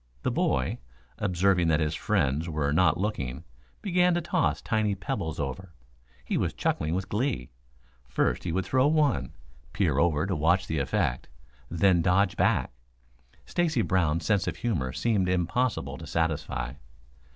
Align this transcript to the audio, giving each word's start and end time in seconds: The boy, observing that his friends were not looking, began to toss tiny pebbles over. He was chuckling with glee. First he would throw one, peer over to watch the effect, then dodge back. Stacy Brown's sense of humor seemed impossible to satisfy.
The 0.23 0.31
boy, 0.31 0.79
observing 1.19 1.67
that 1.67 1.79
his 1.79 1.93
friends 1.93 2.49
were 2.49 2.73
not 2.73 2.97
looking, 2.99 3.43
began 3.83 4.15
to 4.15 4.21
toss 4.21 4.59
tiny 4.59 4.95
pebbles 4.95 5.39
over. 5.39 5.73
He 6.25 6.37
was 6.37 6.55
chuckling 6.55 6.95
with 6.95 7.07
glee. 7.07 7.51
First 8.07 8.43
he 8.43 8.51
would 8.51 8.65
throw 8.65 8.87
one, 8.87 9.33
peer 9.73 9.99
over 9.99 10.25
to 10.25 10.35
watch 10.35 10.65
the 10.65 10.79
effect, 10.79 11.27
then 11.69 12.01
dodge 12.01 12.35
back. 12.35 12.71
Stacy 13.45 13.83
Brown's 13.83 14.25
sense 14.25 14.47
of 14.47 14.55
humor 14.57 14.91
seemed 14.91 15.29
impossible 15.29 15.99
to 15.99 16.07
satisfy. 16.07 16.73